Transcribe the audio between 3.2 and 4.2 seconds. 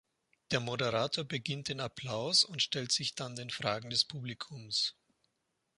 den Fragen des